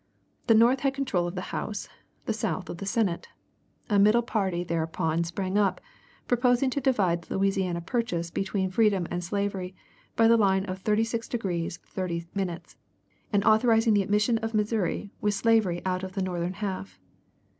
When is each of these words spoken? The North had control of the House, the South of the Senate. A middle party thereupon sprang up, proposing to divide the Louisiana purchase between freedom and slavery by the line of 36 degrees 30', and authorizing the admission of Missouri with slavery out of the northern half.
The 0.47 0.55
North 0.55 0.79
had 0.79 0.95
control 0.95 1.27
of 1.27 1.35
the 1.35 1.53
House, 1.55 1.87
the 2.25 2.33
South 2.33 2.71
of 2.71 2.79
the 2.79 2.87
Senate. 2.87 3.27
A 3.87 3.99
middle 3.99 4.23
party 4.23 4.63
thereupon 4.63 5.23
sprang 5.23 5.59
up, 5.59 5.79
proposing 6.27 6.71
to 6.71 6.81
divide 6.81 7.21
the 7.21 7.37
Louisiana 7.37 7.81
purchase 7.81 8.31
between 8.31 8.71
freedom 8.71 9.05
and 9.11 9.23
slavery 9.23 9.75
by 10.15 10.27
the 10.27 10.37
line 10.37 10.65
of 10.65 10.79
36 10.79 11.27
degrees 11.29 11.77
30', 11.85 12.25
and 13.31 13.45
authorizing 13.45 13.93
the 13.93 14.01
admission 14.01 14.39
of 14.39 14.55
Missouri 14.55 15.11
with 15.21 15.35
slavery 15.35 15.83
out 15.85 16.01
of 16.01 16.13
the 16.13 16.23
northern 16.23 16.53
half. 16.53 16.99